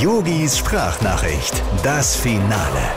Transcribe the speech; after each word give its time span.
Yogis 0.00 0.56
Sprachnachricht, 0.56 1.62
das 1.82 2.16
Finale. 2.16 2.90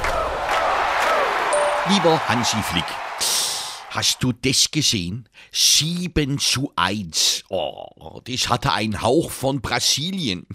Lieber 1.90 2.18
Hansi 2.29 2.56
Flick, 2.64 2.86
hast 3.90 4.24
du 4.24 4.32
das 4.32 4.72
gesehen? 4.72 5.27
7 5.52 6.40
zu 6.40 6.72
1. 6.77 7.43
Oh, 7.50 8.21
das 8.23 8.47
hatte 8.47 8.71
einen 8.71 9.02
Hauch 9.02 9.29
von 9.31 9.59
Brasilien. 9.59 10.47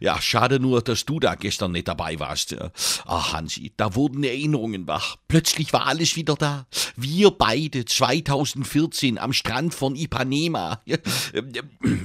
Ja, 0.00 0.20
schade 0.22 0.58
nur, 0.58 0.80
dass 0.80 1.04
du 1.04 1.20
da 1.20 1.34
gestern 1.34 1.72
nicht 1.72 1.86
dabei 1.86 2.18
warst. 2.18 2.56
Ach, 3.04 3.34
Hansi, 3.34 3.72
da 3.76 3.94
wurden 3.94 4.24
Erinnerungen 4.24 4.88
wach. 4.88 5.16
Plötzlich 5.28 5.72
war 5.74 5.86
alles 5.86 6.16
wieder 6.16 6.34
da. 6.34 6.66
Wir 6.96 7.30
beide 7.30 7.84
2014 7.84 9.18
am 9.18 9.34
Strand 9.34 9.74
von 9.74 9.96
Ipanema. 9.96 10.80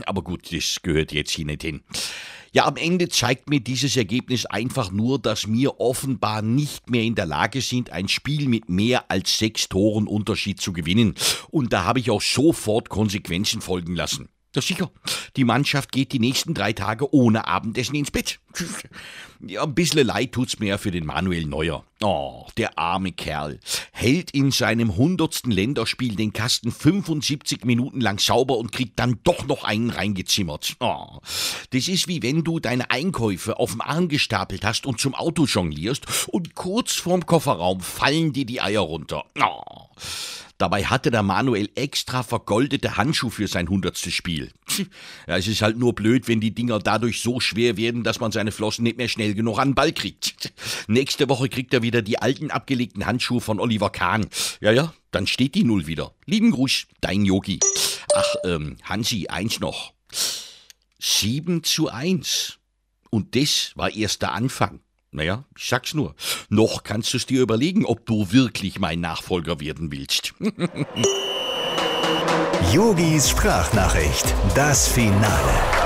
Aber 0.06 0.22
gut, 0.22 0.52
das 0.54 0.80
gehört 0.84 1.14
jetzt 1.14 1.32
hier 1.32 1.46
nicht 1.46 1.64
hin. 1.64 1.82
Ja, 2.52 2.66
am 2.66 2.78
Ende 2.78 3.10
zeigt 3.10 3.50
mir 3.50 3.60
dieses 3.60 3.96
Ergebnis 3.96 4.46
einfach 4.46 4.92
nur, 4.92 5.20
dass 5.20 5.48
wir 5.48 5.80
offenbar 5.80 6.42
nicht 6.42 6.90
mehr 6.90 7.04
in 7.04 7.16
der 7.16 7.26
Lage 7.26 7.62
sind, 7.62 7.92
ein 7.92 8.08
Spiel 8.08 8.48
mit 8.48 8.70
mehr 8.70 9.12
als 9.12 9.38
sechs 9.38 9.70
Toren 9.70 10.08
Unterschied 10.08 10.60
zu 10.60 10.74
gewinnen. 10.74 11.16
Und 11.50 11.74
da 11.74 11.84
habe 11.84 12.00
ich 12.00 12.10
auch 12.10 12.22
sofort 12.22 12.90
Konsequenzen 12.90 13.62
folgen 13.62 13.96
lassen. 13.96 14.30
Das 14.52 14.66
sicher. 14.66 14.92
Die 15.36 15.44
Mannschaft 15.44 15.92
geht 15.92 16.12
die 16.12 16.20
nächsten 16.20 16.54
drei 16.54 16.74
Tage 16.74 17.14
ohne 17.14 17.48
Abendessen 17.48 17.96
ins 17.96 18.12
Bett. 18.12 18.40
Ja, 19.42 19.64
ein 19.64 19.74
bisschen 19.74 20.06
leid 20.06 20.34
tut's 20.34 20.60
mir 20.60 20.78
für 20.78 20.92
den 20.92 21.06
Manuel 21.06 21.46
Neuer. 21.46 21.86
Oh, 22.02 22.46
der 22.58 22.78
arme 22.78 23.14
Kerl. 23.14 23.62
Hält 23.94 24.32
in 24.32 24.52
seinem 24.52 24.98
hundertsten 24.98 25.50
Länderspiel 25.50 26.18
den 26.18 26.34
Kasten 26.34 26.74
75 26.74 27.64
Minuten 27.64 28.02
lang 28.02 28.20
sauber 28.20 28.58
und 28.58 28.74
kriegt 28.74 29.00
dann 29.00 29.20
doch 29.24 29.48
noch 29.48 29.64
einen 29.64 29.92
reingezimmert. 29.92 30.76
Oh, 30.82 31.20
das 31.70 31.88
ist 31.88 32.10
wie 32.10 32.22
wenn 32.22 32.44
du 32.44 32.60
deine 32.60 32.92
Einkäufe 32.92 33.60
auf 33.60 33.72
dem 33.72 33.82
Arm 33.82 34.10
gestapelt 34.10 34.66
hast 34.66 34.86
und 34.86 35.00
zum 35.00 35.16
Auto 35.16 35.46
jonglierst 35.46 36.28
und 36.28 36.56
kurz 36.56 36.96
vorm 36.96 37.26
Kofferraum 37.26 37.80
fallen 37.80 38.34
dir 38.34 38.46
die 38.46 38.60
Eier 38.60 38.82
runter. 38.82 39.24
Oh. 39.42 39.88
Dabei 40.60 40.84
hatte 40.84 41.10
der 41.10 41.24
Manuel 41.24 41.70
extra 41.76 42.22
vergoldete 42.22 42.98
Handschuhe 42.98 43.32
für 43.32 43.48
sein 43.48 43.70
hundertstes 43.70 44.14
Spiel. 44.14 44.52
Ja, 45.26 45.38
es 45.38 45.48
ist 45.48 45.62
halt 45.62 45.78
nur 45.78 45.96
blöd, 45.96 46.28
wenn 46.28 46.42
die 46.42 46.54
Dinger 46.54 46.80
dadurch 46.80 47.22
so 47.22 47.40
schwer 47.40 47.78
werden, 47.78 48.04
dass 48.04 48.20
man 48.20 48.32
seine 48.32 48.52
Flossen 48.52 48.84
nicht 48.84 48.98
mehr 48.98 49.08
schnell 49.08 49.34
genug 49.34 49.58
an 49.58 49.70
den 49.70 49.76
Ball 49.76 49.94
kriegt. 49.94 50.52
Nächste 50.88 51.30
Woche 51.30 51.48
kriegt 51.48 51.74
er 51.74 51.82
wieder 51.82 52.02
die 52.02 52.20
alten 52.20 52.52
abgelegten 52.52 53.06
Handschuhe 53.06 53.40
von 53.40 53.60
Oliver 53.60 53.90
Kahn. 53.90 54.28
Ja, 54.60 54.72
ja, 54.72 54.94
dann 55.12 55.28
steht 55.28 55.56
die 55.56 55.64
Null 55.64 55.88
wieder. 55.88 56.14
Lieben 56.26 56.52
Gruß, 56.52 56.88
dein 57.00 57.24
Yogi. 57.24 57.60
Ach, 58.14 58.36
ähm, 58.44 58.76
Hansi, 58.84 59.28
eins 59.28 59.60
noch. 59.62 59.94
7 61.00 61.64
zu 61.64 61.90
1. 61.90 62.60
Und 63.10 63.36
das 63.36 63.72
war 63.76 63.94
erst 63.94 64.22
der 64.24 64.34
Anfang. 64.34 64.82
Naja, 65.12 65.46
ich 65.58 65.68
sag's 65.68 65.94
nur. 65.94 66.16
Noch 66.50 66.84
kannst 66.84 67.14
du 67.14 67.18
es 67.18 67.26
dir 67.26 67.42
überlegen, 67.42 67.86
ob 67.86 68.06
du 68.06 68.32
wirklich 68.32 68.80
mein 68.80 69.00
Nachfolger 69.00 69.60
werden 69.60 69.92
willst. 69.92 70.34
Yogis 72.74 73.30
Sprachnachricht, 73.30 74.36
das 74.54 74.88
Finale. 74.88 75.79